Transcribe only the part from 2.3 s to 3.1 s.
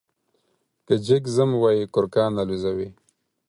الوزوې،